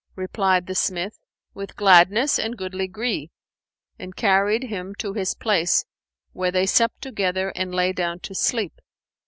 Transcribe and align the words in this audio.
Replied 0.15 0.65
the 0.65 0.73
smith, 0.73 1.19
"With 1.53 1.75
gladness 1.75 2.39
and 2.39 2.57
goodly 2.57 2.87
gree!" 2.87 3.29
and 3.99 4.15
carried 4.15 4.63
him 4.63 4.95
to 4.95 5.13
his 5.13 5.35
place, 5.35 5.85
where 6.33 6.49
they 6.49 6.65
supped 6.65 7.03
together 7.03 7.49
and 7.55 7.71
lay 7.71 7.93
down 7.93 8.19
to 8.21 8.33
sleep. 8.33 8.81